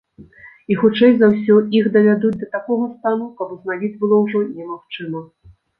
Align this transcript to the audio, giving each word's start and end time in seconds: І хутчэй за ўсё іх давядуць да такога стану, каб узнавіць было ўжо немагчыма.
І 0.71 0.77
хутчэй 0.83 1.11
за 1.17 1.29
ўсё 1.33 1.59
іх 1.81 1.91
давядуць 1.97 2.33
да 2.41 2.49
такога 2.59 2.91
стану, 2.95 3.31
каб 3.41 3.55
узнавіць 3.59 3.95
было 4.03 4.15
ўжо 4.27 4.47
немагчыма. 4.57 5.27